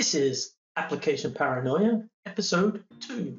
[0.00, 3.38] This is Application Paranoia, Episode 2.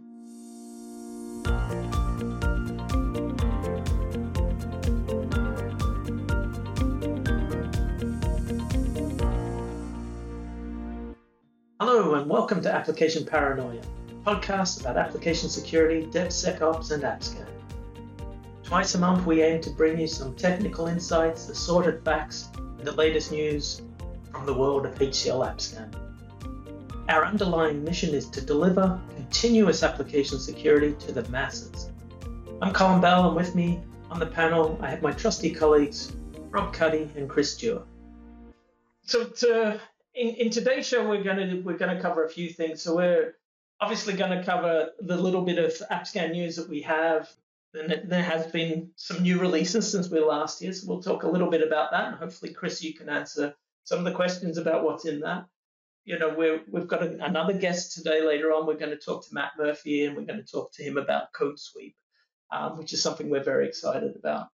[11.79, 17.48] Hello, and welcome to Application Paranoia, a podcast about application security, DevSecOps, and AppScan.
[18.62, 22.91] Twice a month, we aim to bring you some technical insights, assorted facts, and the
[22.91, 23.82] latest news
[24.32, 26.11] from the world of HCL AppScan.
[27.11, 31.89] Our underlying mission is to deliver continuous application security to the masses.
[32.61, 36.15] I'm Colin Bell, and with me on the panel, I have my trusty colleagues,
[36.51, 37.85] Rob Cuddy and Chris Stewart.
[39.01, 39.81] So, to,
[40.15, 42.81] in, in today's show, we're going to we're going to cover a few things.
[42.81, 43.35] So, we're
[43.81, 47.29] obviously going to cover the little bit of AppScan news that we have.
[47.73, 51.29] And there has been some new releases since we last year, so we'll talk a
[51.29, 52.07] little bit about that.
[52.07, 53.53] And hopefully, Chris, you can answer
[53.84, 55.48] some of the questions about what's in that
[56.05, 58.66] you know, we have got a, another guest today later on.
[58.66, 61.34] We're going to talk to Matt Murphy and we're going to talk to him about
[61.34, 61.96] Code Sweep,
[62.52, 64.47] um, which is something we're very excited about.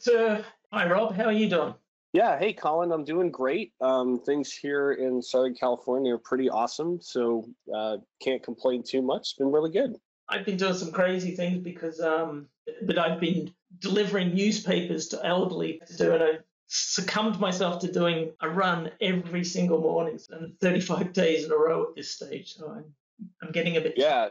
[0.00, 1.14] So, hi, Rob.
[1.14, 1.74] How are you doing?
[2.12, 3.72] Yeah, hey, Colin, I'm doing great.
[3.80, 9.20] Um, things here in Southern California are pretty awesome, so uh, can't complain too much.
[9.20, 9.96] It's been really good.
[10.28, 12.48] I've been doing some crazy things because, um,
[12.82, 18.32] but I've been delivering newspapers to elderly to do, and I succumbed myself to doing
[18.40, 22.54] a run every single morning and 35 days in a row at this stage.
[22.54, 22.84] So I'm,
[23.42, 23.94] I'm getting a bit.
[23.96, 24.28] Yeah.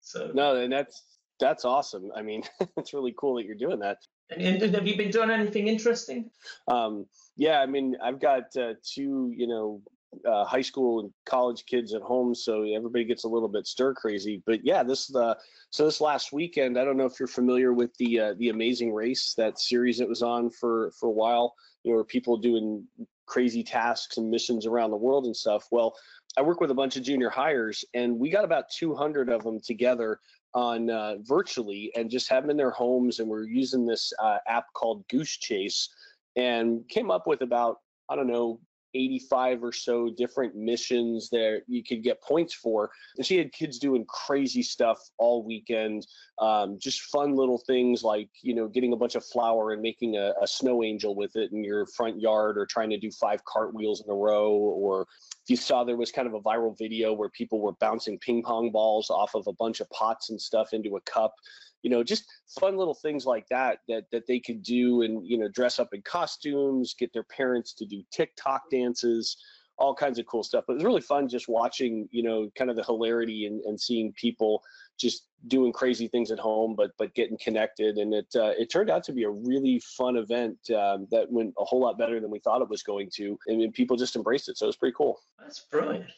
[0.00, 1.02] So no, and that's
[1.38, 2.10] that's awesome.
[2.14, 2.42] I mean,
[2.76, 3.98] it's really cool that you're doing that.
[4.30, 6.30] And, and have you been doing anything interesting?
[6.66, 9.80] Um, yeah, I mean, I've got uh, two, you know,
[10.26, 13.94] uh, high school and college kids at home, so everybody gets a little bit stir
[13.94, 14.42] crazy.
[14.46, 15.36] But yeah, this the
[15.70, 18.92] so this last weekend, I don't know if you're familiar with the uh, the Amazing
[18.92, 22.84] Race, that series that was on for for a while you know, people doing
[23.26, 25.66] crazy tasks and missions around the world and stuff.
[25.70, 25.94] Well,
[26.36, 29.60] I work with a bunch of junior hires, and we got about 200 of them
[29.60, 30.20] together
[30.54, 33.18] on uh, virtually and just have them in their homes.
[33.18, 35.88] And we're using this uh, app called Goose Chase,
[36.36, 37.78] and came up with about
[38.10, 38.60] I don't know
[38.94, 42.90] 85 or so different missions that you could get points for.
[43.16, 46.06] And she had kids doing crazy stuff all weekend,
[46.40, 50.16] um, just fun little things like, you know, getting a bunch of flour and making
[50.16, 53.44] a, a snow angel with it in your front yard or trying to do five
[53.44, 54.50] cartwheels in a row.
[54.52, 55.06] Or
[55.48, 58.70] you saw there was kind of a viral video where people were bouncing ping pong
[58.70, 61.34] balls off of a bunch of pots and stuff into a cup.
[61.82, 62.24] You know just
[62.58, 65.90] fun little things like that that that they could do and you know dress up
[65.92, 69.36] in costumes get their parents to do tiktok dances
[69.78, 70.64] all kinds of cool stuff.
[70.66, 73.80] But it was really fun just watching you know kind of the hilarity and, and
[73.80, 74.62] seeing people
[74.98, 78.90] just doing crazy things at home but but getting connected and it uh, it turned
[78.90, 82.30] out to be a really fun event um, that went a whole lot better than
[82.30, 84.94] we thought it was going to and people just embraced it so it was pretty
[84.96, 86.10] cool that's brilliant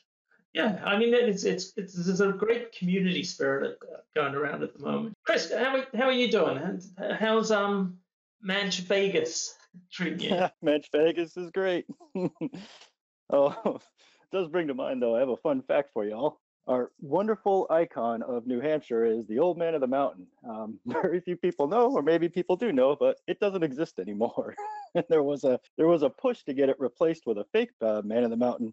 [0.53, 3.79] yeah, I mean it's it's it's there's a great community spirit
[4.17, 5.17] going around at the moment.
[5.25, 6.81] Chris, how how are you doing?
[7.19, 7.99] How's um
[8.47, 9.55] Manch Vegas
[9.93, 10.31] treating you?
[10.35, 11.87] Yeah, Manch Vegas is great.
[13.31, 13.81] oh,
[14.33, 15.15] does bring to mind though.
[15.15, 16.41] I have a fun fact for y'all.
[16.71, 20.27] Our wonderful icon of New Hampshire is the Old Man of the Mountain.
[20.49, 24.55] Um, very few people know, or maybe people do know, but it doesn't exist anymore.
[24.95, 27.71] and there was a there was a push to get it replaced with a fake
[27.83, 28.73] uh, Man of the Mountain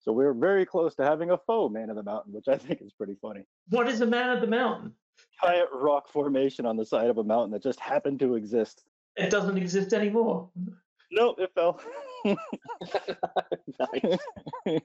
[0.00, 2.56] so we are very close to having a faux man of the mountain, which I
[2.56, 3.42] think is pretty funny.
[3.68, 4.92] What is a man of the mountain?
[5.42, 8.84] Giant rock formation on the side of a mountain that just happened to exist.
[9.16, 10.48] It doesn't exist anymore.
[11.10, 11.80] No, it fell.
[13.92, 14.80] nice.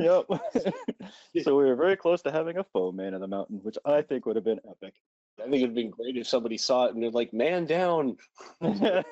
[0.00, 0.64] Nice.
[0.64, 0.72] Yep.
[1.42, 4.02] so we were very close to having a faux man of the mountain, which I
[4.02, 4.94] think would have been epic.
[5.38, 8.16] I think it'd been great if somebody saw it and they're like, "Man down."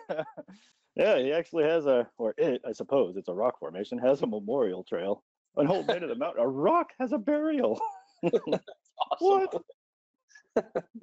[0.98, 4.26] Yeah, he actually has a, or it, I suppose, it's a rock formation, has a
[4.26, 5.22] memorial trail.
[5.56, 7.80] On Whole Bit of the Mountain, a rock has a burial.
[9.20, 9.62] what?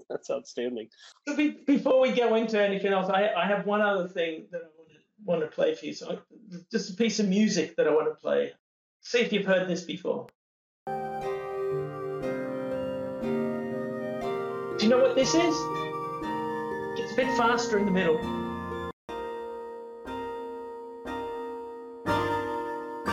[0.09, 0.90] That's outstanding.
[1.28, 4.62] So be, before we go into anything else, I, I have one other thing that
[4.62, 5.94] I want to, want to play for you.
[5.94, 6.19] So
[6.72, 8.53] just a piece of music that I want to play.
[9.05, 10.25] See if you've heard this before.
[10.87, 10.93] Do
[14.81, 15.55] you know what this is?
[16.97, 18.17] It's a bit faster in the middle.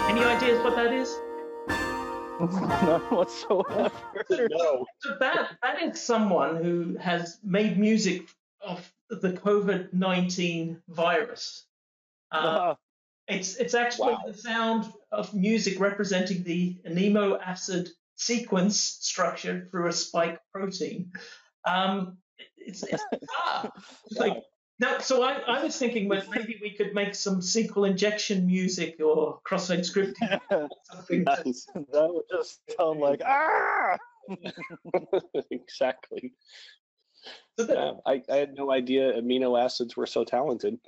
[0.08, 1.14] Any ideas what that is?
[2.40, 3.92] None whatsoever.
[4.30, 4.86] no.
[5.00, 8.30] So that that is someone who has made music
[8.62, 11.66] of the COVID nineteen virus.
[12.32, 12.74] Uh, uh-huh.
[13.32, 14.22] It's it's actually wow.
[14.26, 21.12] the sound of music representing the amino acid sequence structure through a spike protein.
[21.66, 22.18] Um,
[22.56, 23.72] it's, it's bizarre.
[24.12, 24.42] Like
[24.78, 29.00] No, so I, I was thinking that maybe we could make some SQL injection music
[29.00, 30.40] or cross-site scripting.
[30.50, 31.24] or something.
[31.24, 31.66] Nice.
[31.74, 33.96] that would just sound like ah.
[35.50, 36.32] exactly.
[37.58, 40.78] So that- Yeah, I, I had no idea amino acids were so talented.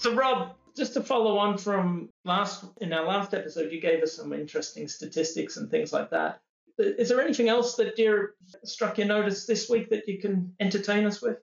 [0.00, 4.14] So, Rob, just to follow on from last in our last episode, you gave us
[4.14, 6.40] some interesting statistics and things like that.
[6.78, 8.30] Is there anything else that you
[8.64, 11.36] struck your notice this week that you can entertain us with?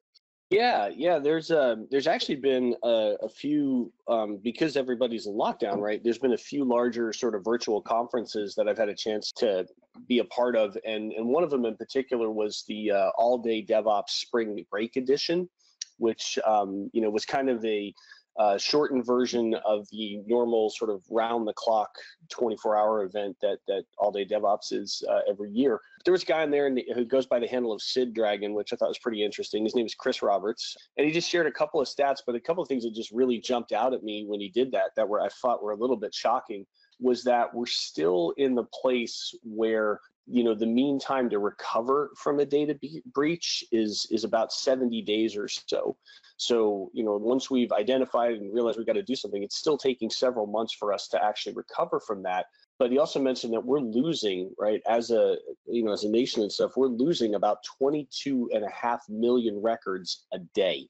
[0.50, 1.20] Yeah, yeah.
[1.20, 6.04] There's uh, there's actually been a, a few um, because everybody's in lockdown, right?
[6.04, 9.68] There's been a few larger sort of virtual conferences that I've had a chance to
[10.08, 13.38] be a part of, and and one of them in particular was the uh, All
[13.38, 15.48] Day DevOps Spring Break Edition,
[15.98, 17.94] which um, you know was kind of a
[18.40, 21.90] uh, shortened version of the normal sort of round the clock
[22.30, 25.80] 24 hour event that that all day DevOps is uh, every year.
[26.06, 28.76] There was a guy in there who goes by the handle of Sidragon, which I
[28.76, 29.64] thought was pretty interesting.
[29.64, 32.40] His name is Chris Roberts, and he just shared a couple of stats, but a
[32.40, 35.08] couple of things that just really jumped out at me when he did that that
[35.08, 36.66] were I thought were a little bit shocking
[37.00, 42.12] was that we're still in the place where you know the mean time to recover
[42.16, 45.96] from a data be- breach is is about 70 days or so.
[46.38, 49.78] So you know once we've identified and realized we've got to do something it's still
[49.78, 52.48] taking several months for us to actually recover from that.
[52.80, 56.42] But he also mentioned that we're losing right as a you know as a nation
[56.42, 60.88] and stuff we're losing about 22 and a half million records a day.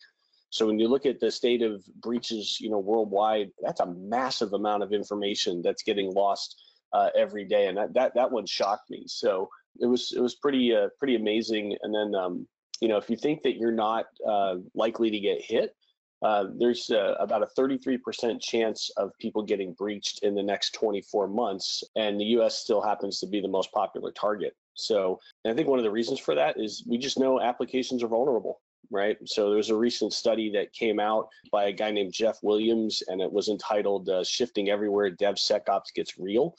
[0.49, 4.53] So when you look at the state of breaches you know worldwide that's a massive
[4.53, 6.55] amount of information that's getting lost
[6.93, 9.03] uh, every day, and that, that that one shocked me.
[9.07, 9.49] So
[9.79, 11.75] it was it was pretty uh, pretty amazing.
[11.81, 12.47] And then um,
[12.81, 15.75] you know if you think that you're not uh, likely to get hit,
[16.23, 21.27] uh, there's uh, about a 33% chance of people getting breached in the next 24
[21.27, 22.57] months, and the U.S.
[22.57, 24.53] still happens to be the most popular target.
[24.73, 28.07] So I think one of the reasons for that is we just know applications are
[28.07, 28.61] vulnerable
[28.91, 29.17] right?
[29.25, 33.03] So there was a recent study that came out by a guy named Jeff Williams,
[33.07, 36.55] and it was entitled uh, "Shifting Everywhere: DevSecOps Gets Real."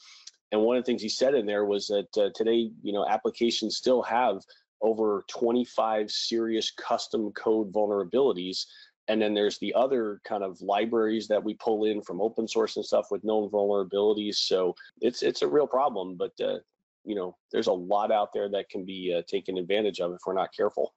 [0.51, 3.05] And one of the things he said in there was that uh, today, you know,
[3.07, 4.41] applications still have
[4.81, 8.65] over 25 serious custom code vulnerabilities.
[9.07, 12.77] And then there's the other kind of libraries that we pull in from open source
[12.77, 14.35] and stuff with known vulnerabilities.
[14.35, 16.59] So it's it's a real problem, but uh,
[17.05, 20.19] you know, there's a lot out there that can be uh, taken advantage of if
[20.25, 20.93] we're not careful.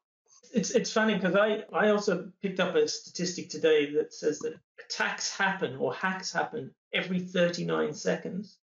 [0.53, 4.55] It's it's funny because I, I also picked up a statistic today that says that
[4.85, 8.59] attacks happen or hacks happen every 39 seconds.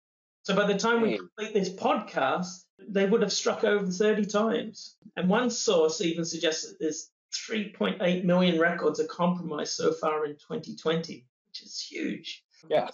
[0.43, 1.25] So by the time we hmm.
[1.25, 4.95] complete this podcast, they would have struck over 30 times.
[5.15, 7.09] And one source even suggests that there's
[7.49, 12.43] 3.8 million records are compromised so far in 2020, which is huge.
[12.69, 12.89] Yeah.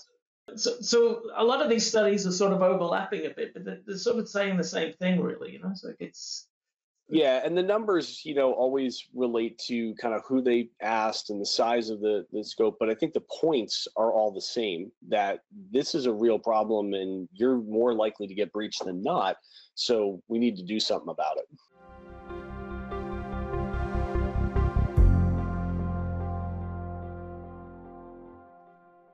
[0.56, 3.80] So, so a lot of these studies are sort of overlapping a bit, but they're,
[3.86, 5.52] they're sort of saying the same thing, really.
[5.52, 6.48] You know, so it's
[7.12, 11.42] yeah, and the numbers, you know, always relate to kind of who they asked and
[11.42, 14.92] the size of the, the scope, but I think the points are all the same
[15.10, 15.42] that
[15.72, 19.38] this is a real problem and you're more likely to get breached than not.
[19.76, 21.48] So we need to do something about it.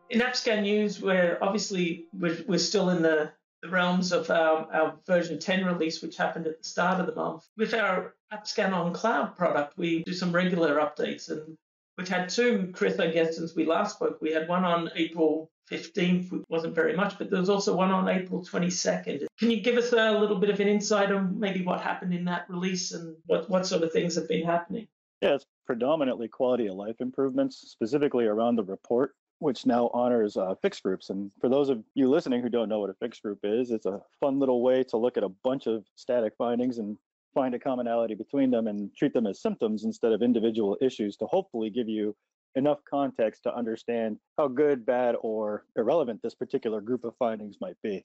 [0.10, 4.95] in AppScan News, we're obviously we're, we're still in the the realms of our, our
[5.06, 7.48] version 10 release, which happened at the start of the month.
[7.57, 11.57] With our AppScan on Cloud product, we do some regular updates, and
[11.97, 14.19] we've had two, Chris, I guess, since we last spoke.
[14.21, 17.92] We had one on April 15th, which wasn't very much, but there was also one
[17.92, 19.26] on April 22nd.
[19.37, 22.26] Can you give us a little bit of an insight on maybe what happened in
[22.26, 24.87] that release and what, what sort of things have been happening?
[25.21, 30.56] Yeah, it's predominantly quality of life improvements, specifically around the report which now honors uh,
[30.62, 31.10] fixed groups.
[31.10, 33.86] And for those of you listening who don't know what a fixed group is, it's
[33.86, 36.98] a fun little way to look at a bunch of static findings and
[37.34, 41.26] find a commonality between them and treat them as symptoms instead of individual issues to
[41.28, 42.16] hopefully give you
[42.56, 47.78] enough context to understand how good, bad, or irrelevant this particular group of findings might
[47.84, 48.04] be.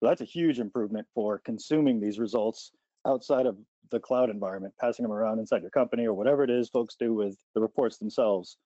[0.00, 2.72] So that's a huge improvement for consuming these results
[3.06, 3.56] outside of
[3.90, 7.14] the cloud environment, passing them around inside your company or whatever it is folks do
[7.14, 8.58] with the reports themselves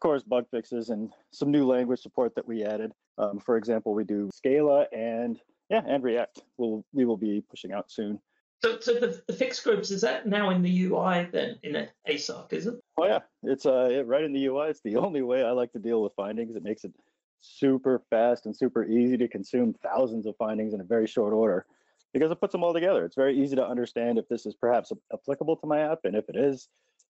[0.00, 2.90] of course, bug fixes and some new language support that we added.
[3.18, 5.38] Um, for example, we do Scala and
[5.68, 6.40] yeah, and React.
[6.56, 8.18] We'll we will be pushing out soon.
[8.62, 11.88] So, so the, the fixed groups is that now in the UI then in a
[12.08, 12.80] ASOC, is it?
[12.96, 14.70] Oh yeah, it's uh right in the UI.
[14.70, 16.56] It's the only way I like to deal with findings.
[16.56, 16.94] It makes it
[17.42, 21.66] super fast and super easy to consume thousands of findings in a very short order
[22.14, 23.04] because it puts them all together.
[23.04, 26.26] It's very easy to understand if this is perhaps applicable to my app and if
[26.30, 26.68] it is,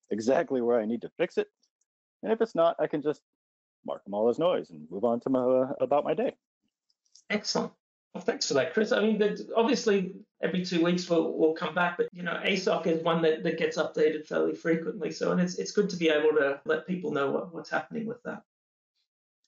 [0.09, 1.47] exactly where I need to fix it
[2.23, 3.21] and if it's not, I can just
[3.85, 6.33] mark them all as noise and move on to my uh, about my day.
[7.29, 7.71] Excellent.
[8.13, 8.91] Well, thanks for that, Chris.
[8.91, 10.13] I mean, obviously,
[10.43, 13.57] every two weeks we'll, we'll come back, but you know, ASOC is one that, that
[13.57, 15.11] gets updated fairly frequently.
[15.11, 18.05] So, and it's it's good to be able to let people know what, what's happening
[18.05, 18.43] with that.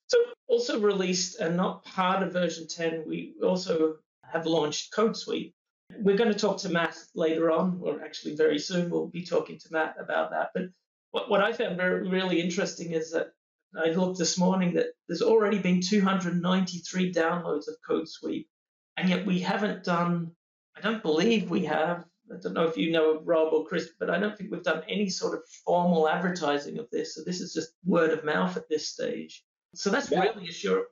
[0.07, 5.51] So, also released and not part of version 10, we also have launched CodeSweep.
[5.99, 8.89] We're going to talk to Matt later on, or actually very soon.
[8.89, 10.51] We'll be talking to Matt about that.
[10.55, 10.69] But
[11.13, 13.33] what, what I found very really interesting is that
[13.75, 18.47] I looked this morning that there's already been 293 downloads of CodeSweep
[18.97, 20.31] and yet we haven't done.
[20.75, 22.03] I don't believe we have.
[22.31, 24.83] I don't know if you know Rob or Chris, but I don't think we've done
[24.89, 27.13] any sort of formal advertising of this.
[27.13, 29.43] So this is just word of mouth at this stage.
[29.75, 30.21] So that's yeah.
[30.21, 30.49] really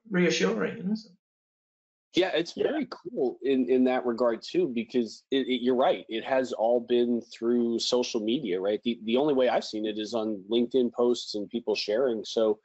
[0.09, 1.17] reassuring, isn't it?
[2.13, 6.05] Yeah, it's very cool in, in that regard too, because it, it, you're right.
[6.09, 8.81] It has all been through social media, right?
[8.83, 12.25] The the only way I've seen it is on LinkedIn posts and people sharing.
[12.25, 12.59] So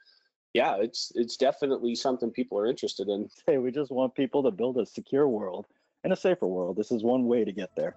[0.53, 3.29] yeah, it's it's definitely something people are interested in.
[3.45, 5.65] Hey, we just want people to build a secure world
[6.03, 6.75] and a safer world.
[6.75, 7.95] This is one way to get there.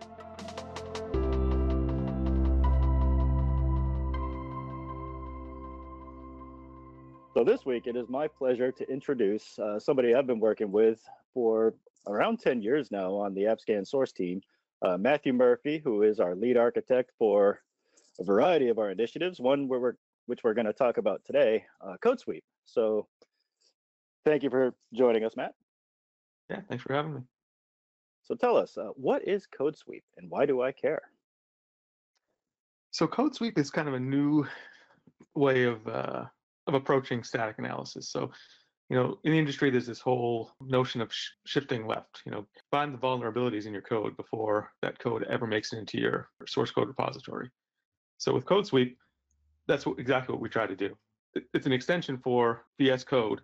[7.40, 11.02] So this week, it is my pleasure to introduce uh, somebody I've been working with
[11.32, 11.72] for
[12.06, 14.42] around 10 years now on the AppScan source team,
[14.82, 17.62] uh, Matthew Murphy, who is our lead architect for
[18.18, 19.40] a variety of our initiatives.
[19.40, 19.94] One where we're
[20.26, 22.42] which we're going to talk about today, uh, CodeSweep.
[22.66, 23.06] So
[24.26, 25.54] thank you for joining us, Matt.
[26.50, 27.20] Yeah, thanks for having me.
[28.22, 31.00] So tell us, uh, what is CodeSweep and why do I care?
[32.90, 34.46] So CodeSweep is kind of a new
[35.34, 36.24] way of uh,
[36.70, 38.10] of approaching static analysis.
[38.10, 38.30] So,
[38.88, 42.22] you know, in the industry, there's this whole notion of sh- shifting left.
[42.24, 45.98] You know, find the vulnerabilities in your code before that code ever makes it into
[45.98, 47.50] your source code repository.
[48.18, 48.96] So with CodeSweep,
[49.66, 50.96] that's what, exactly what we try to do.
[51.54, 53.40] It's an extension for VS Code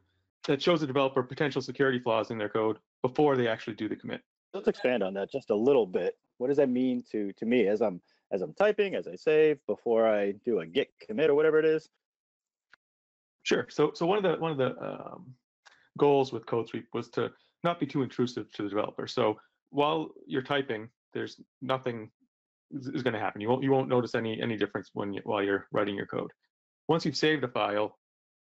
[0.46, 3.96] that shows the developer potential security flaws in their code before they actually do the
[3.96, 4.22] commit.
[4.52, 6.16] Let's expand on that just a little bit.
[6.38, 8.00] What does that mean to to me as I'm
[8.32, 11.64] as I'm typing, as I save, before I do a git commit or whatever it
[11.64, 11.88] is?
[13.46, 13.66] Sure.
[13.70, 15.32] So so one of the one of the um,
[15.96, 17.30] goals with CodeSweep was to
[17.62, 19.06] not be too intrusive to the developer.
[19.06, 19.38] So
[19.70, 22.10] while you're typing, there's nothing
[22.72, 23.40] is, going to happen.
[23.40, 26.32] You won't you won't notice any any difference when you, while you're writing your code.
[26.88, 27.96] Once you've saved a file,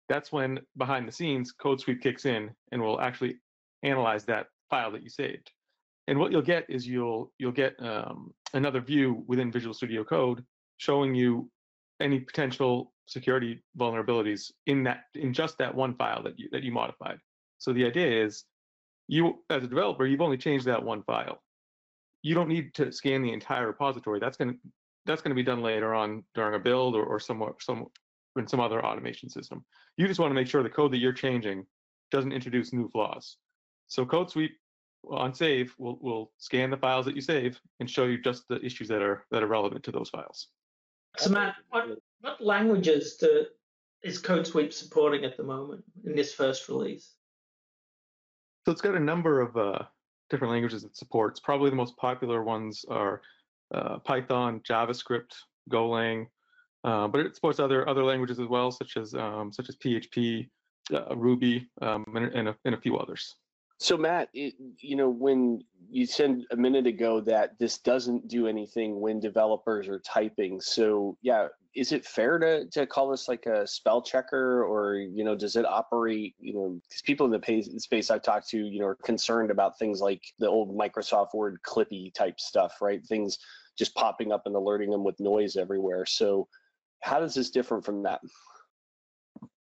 [0.07, 3.35] that's when behind the scenes CodeSweep kicks in and will actually
[3.83, 5.51] analyze that file that you saved.
[6.07, 10.45] And what you'll get is you'll you'll get um, another view within Visual Studio Code
[10.77, 11.49] showing you
[11.99, 16.71] any potential security vulnerabilities in that in just that one file that you that you
[16.71, 17.17] modified.
[17.57, 18.45] So the idea is
[19.07, 21.39] you as a developer you've only changed that one file
[22.23, 24.19] you don't need to scan the entire repository.
[24.19, 24.59] That's going to
[25.05, 27.87] that's to be done later on during a build or, or somewhere some
[28.37, 29.63] in some other automation system.
[29.97, 31.67] You just want to make sure the code that you're changing
[32.09, 33.37] doesn't introduce new flaws.
[33.89, 34.57] So code sweep
[35.11, 38.63] on save will will scan the files that you save and show you just the
[38.65, 40.47] issues that are that are relevant to those files.
[41.17, 43.45] So Matt, what what languages do,
[44.01, 47.11] is CodeSweep supporting at the moment in this first release?
[48.65, 49.83] So it's got a number of uh,
[50.29, 51.41] different languages it supports.
[51.41, 53.21] Probably the most popular ones are
[53.73, 55.33] uh, Python, JavaScript,
[55.69, 56.27] Golang,
[56.85, 60.49] uh, but it supports other other languages as well, such as um, such as PHP,
[60.93, 63.35] uh, Ruby, um, and, and, a, and, a, few others.
[63.79, 68.47] So Matt, it, you know when you said a minute ago that this doesn't do
[68.47, 70.61] anything when developers are typing.
[70.61, 75.23] So yeah, is it fair to to call this like a spell checker, or you
[75.23, 76.35] know, does it operate?
[76.39, 79.79] You know, because people in the space I've talked to, you know, are concerned about
[79.79, 83.03] things like the old Microsoft Word Clippy type stuff, right?
[83.05, 83.39] Things
[83.77, 86.05] just popping up and alerting them with noise everywhere.
[86.05, 86.47] So,
[87.01, 88.21] how does this different from that?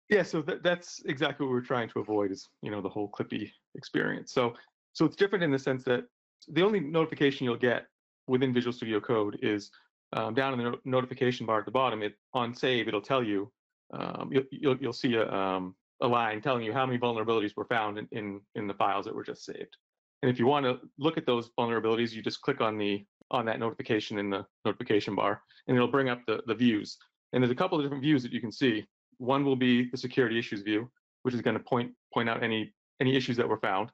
[0.09, 3.11] Yeah, so th- that's exactly what we're trying to avoid is you know the whole
[3.11, 4.33] Clippy experience.
[4.33, 4.55] So
[4.93, 6.05] so it's different in the sense that
[6.49, 7.87] the only notification you'll get
[8.28, 9.71] within Visual Studio Code is
[10.12, 12.03] um, down in the no- notification bar at the bottom.
[12.03, 13.50] It on save, it'll tell you
[13.93, 17.65] um, you'll, you'll, you'll see a um, a line telling you how many vulnerabilities were
[17.65, 19.77] found in, in in the files that were just saved.
[20.23, 23.45] And if you want to look at those vulnerabilities, you just click on the on
[23.47, 26.99] that notification in the notification bar, and it'll bring up the the views.
[27.33, 28.87] And there's a couple of different views that you can see.
[29.19, 30.91] One will be the security issues view,
[31.23, 33.91] which is going to point point out any any issues that were found.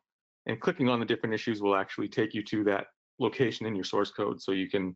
[0.47, 2.87] And clicking on the different issues will actually take you to that
[3.19, 4.95] location in your source code, so you can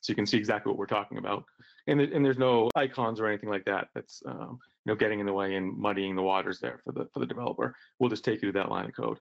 [0.00, 1.44] so you can see exactly what we're talking about.
[1.86, 5.26] And and there's no icons or anything like that that's um, you know getting in
[5.26, 7.74] the way and muddying the waters there for the for the developer.
[7.98, 9.18] We'll just take you to that line of code.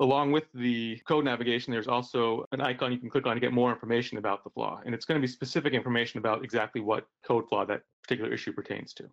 [0.00, 3.52] Along with the code navigation, there's also an icon you can click on to get
[3.52, 4.80] more information about the flaw.
[4.86, 8.52] And it's going to be specific information about exactly what code flaw that particular issue
[8.52, 9.10] pertains to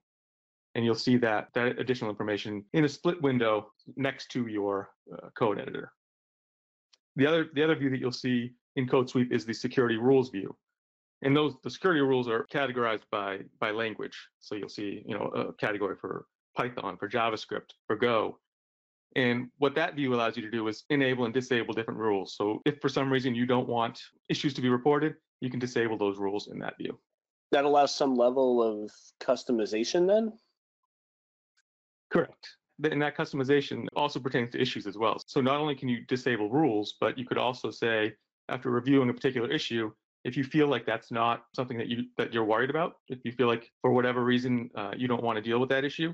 [0.75, 5.29] and you'll see that that additional information in a split window next to your uh,
[5.37, 5.91] code editor.
[7.15, 10.55] The other the other view that you'll see in CodeSweep is the security rules view.
[11.21, 14.17] And those the security rules are categorized by by language.
[14.39, 18.39] So you'll see, you know, a category for Python, for JavaScript, for Go.
[19.15, 22.35] And what that view allows you to do is enable and disable different rules.
[22.35, 25.97] So if for some reason you don't want issues to be reported, you can disable
[25.97, 26.99] those rules in that view.
[27.51, 28.91] That allows some level of
[29.21, 30.33] customization then?
[32.11, 32.57] Correct.
[32.83, 35.17] And that customization also pertains to issues as well.
[35.25, 38.13] So not only can you disable rules, but you could also say,
[38.49, 39.91] after reviewing a particular issue,
[40.23, 43.31] if you feel like that's not something that you that you're worried about, if you
[43.31, 46.13] feel like for whatever reason uh, you don't want to deal with that issue,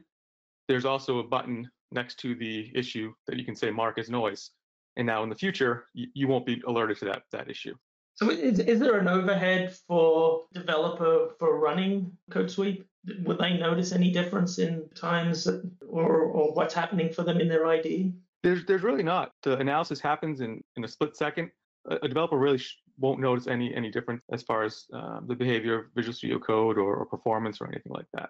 [0.67, 4.51] there's also a button next to the issue that you can say mark as noise.
[4.97, 7.75] And now in the future, you, you won't be alerted to that that issue.
[8.15, 12.83] So is, is there an overhead for developer for running CodeSweep?
[13.23, 15.47] Would they notice any difference in times
[15.88, 18.13] or, or what's happening for them in their ID?
[18.43, 19.31] There's there's really not.
[19.43, 21.51] The analysis happens in, in a split second.
[21.89, 25.35] A, a developer really sh- won't notice any any difference as far as uh, the
[25.35, 28.29] behavior of Visual Studio Code or, or performance or anything like that.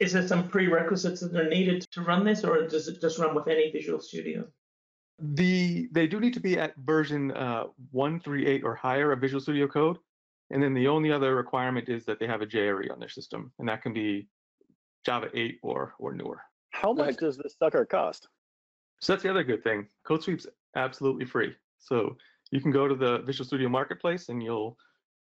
[0.00, 3.34] Is there some prerequisites that are needed to run this, or does it just run
[3.34, 4.46] with any Visual Studio?
[5.18, 9.66] The they do need to be at version uh, 138 or higher of Visual Studio
[9.66, 9.98] Code,
[10.50, 13.52] and then the only other requirement is that they have a JRE on their system,
[13.58, 14.28] and that can be
[15.04, 16.40] Java 8 or or newer.
[16.70, 18.28] How much does this sucker cost?
[19.00, 19.86] So that's the other good thing.
[20.06, 20.46] CodeSweep's
[20.76, 21.54] absolutely free.
[21.78, 22.16] So
[22.50, 24.76] you can go to the Visual Studio Marketplace and you'll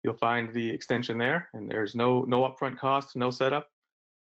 [0.03, 3.67] you'll find the extension there, and there's no no upfront cost, no setup.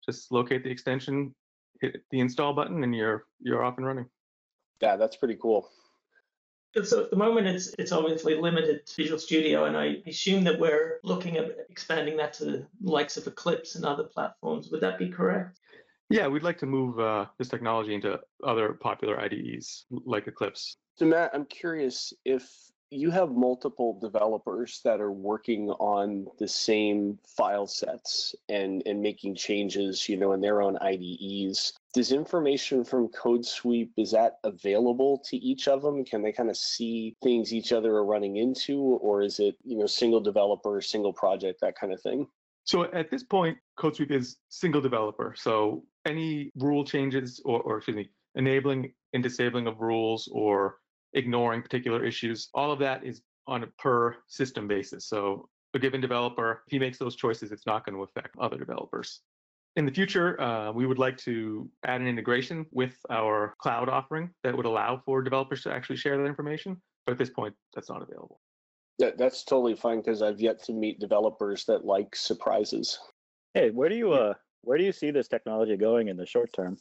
[0.05, 1.35] Just locate the extension,
[1.81, 4.07] hit the install button, and you're you're off and running.
[4.81, 5.69] Yeah, that's pretty cool.
[6.85, 10.59] So at the moment, it's it's obviously limited to Visual Studio, and I assume that
[10.59, 14.71] we're looking at expanding that to the likes of Eclipse and other platforms.
[14.71, 15.59] Would that be correct?
[16.11, 20.77] Yeah, we'd like to move uh, this technology into other popular IDEs like Eclipse.
[20.97, 22.51] So Matt, I'm curious if
[22.91, 29.35] you have multiple developers that are working on the same file sets and and making
[29.35, 35.37] changes you know in their own ides does information from CodeSweep is that available to
[35.37, 36.05] each of them?
[36.05, 39.77] Can they kind of see things each other are running into or is it you
[39.77, 42.27] know single developer single project that kind of thing?
[42.65, 45.35] So at this point CodeSweep is single developer.
[45.37, 50.77] So any rule changes or, or excuse me enabling and disabling of rules or
[51.15, 52.49] ignoring particular issues.
[52.55, 55.07] All of that is on a per system basis.
[55.07, 58.59] So a given developer, if he makes those choices, it's not going to affect other
[58.59, 59.21] developers.
[59.77, 64.31] In the future, uh, we would like to add an integration with our cloud offering
[64.43, 66.81] that would allow for developers to actually share that information.
[67.07, 68.41] But at this point, that's not available.
[68.99, 72.99] Yeah, that's totally fine because I've yet to meet developers that like surprises.
[73.55, 76.53] Hey, where do you uh where do you see this technology going in the short
[76.53, 76.77] term?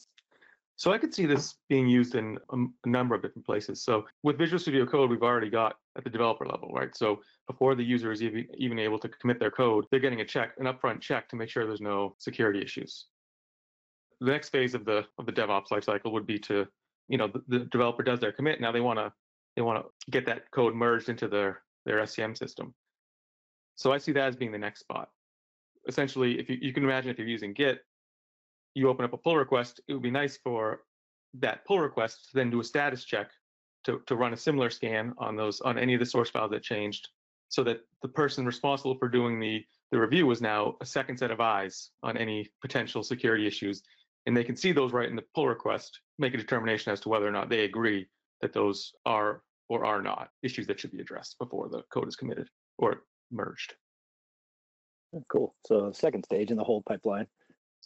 [0.80, 3.84] So I could see this being used in a, a, number of different places.
[3.84, 6.96] So with Visual Studio Code, we've already got at the developer level, right?
[6.96, 10.24] So before the user is even, even able to commit their code, they're getting a
[10.24, 13.08] check, an upfront check to make sure there's no security issues.
[14.22, 16.66] The next phase of the of the DevOps lifecycle would be to,
[17.08, 18.58] you know, the, the developer does their commit.
[18.58, 19.12] Now they want to
[19.56, 22.72] they want to get that code merged into their their SCM system.
[23.76, 25.10] So I see that as being the next spot.
[25.86, 27.80] Essentially, if you, you can imagine if you're using Git,
[28.74, 30.82] you open up a pull request, it would be nice for
[31.34, 33.30] that pull request to then do a status check
[33.84, 36.62] to, to run a similar scan on those on any of the source files that
[36.62, 37.08] changed
[37.48, 41.30] so that the person responsible for doing the the review was now a second set
[41.30, 43.82] of eyes on any potential security issues
[44.26, 47.08] and they can see those right in the pull request make a determination as to
[47.08, 48.06] whether or not they agree
[48.40, 52.16] that those are or are not issues that should be addressed before the code is
[52.16, 53.74] committed or merged.
[55.28, 55.54] Cool.
[55.66, 57.26] So second stage in the whole pipeline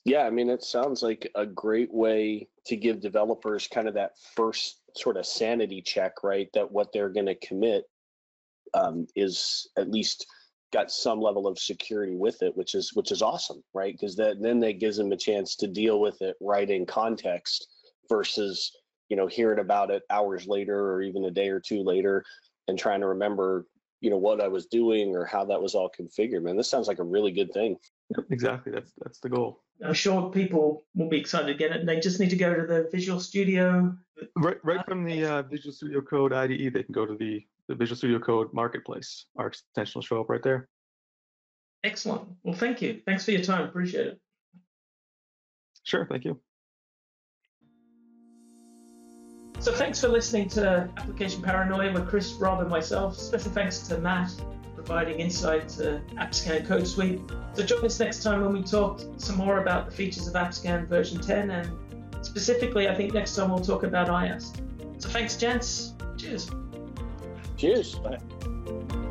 [0.04, 4.12] yeah, I mean, it sounds like a great way to give developers kind of that
[4.36, 6.48] first sort of sanity check, right?
[6.54, 7.84] That what they're going to commit
[8.74, 10.26] um, is at least
[10.72, 13.94] got some level of security with it, which is which is awesome, right?
[13.94, 17.68] Because that then that gives them a chance to deal with it right in context
[18.08, 18.72] versus
[19.08, 22.24] you know hearing about it hours later or even a day or two later
[22.68, 23.66] and trying to remember
[24.00, 26.42] you know what I was doing or how that was all configured.
[26.42, 27.76] Man, this sounds like a really good thing.
[28.10, 28.72] Yep, exactly.
[28.72, 29.60] That's that's the goal.
[29.84, 31.86] I'm sure people will be excited to get it.
[31.86, 33.96] They just need to go to the Visual Studio.
[34.36, 37.74] Right, right from the uh, Visual Studio Code IDE, they can go to the, the
[37.74, 39.26] Visual Studio Code Marketplace.
[39.36, 40.68] Our extension will show up right there.
[41.82, 42.28] Excellent.
[42.44, 43.00] Well, thank you.
[43.04, 43.64] Thanks for your time.
[43.64, 44.20] Appreciate it.
[45.82, 46.06] Sure.
[46.06, 46.40] Thank you.
[49.58, 53.16] So thanks for listening to Application Paranoia with Chris, Rob, and myself.
[53.16, 54.30] Special thanks to Matt
[54.84, 57.56] providing insight to AppScan CodeSweep.
[57.56, 60.86] So join us next time when we talk some more about the features of AppScan
[60.88, 61.70] version 10 and
[62.22, 64.60] specifically I think next time we'll talk about IAST.
[65.02, 65.94] So thanks gents.
[66.16, 66.50] Cheers.
[67.56, 67.94] Cheers.
[67.96, 69.03] Bye.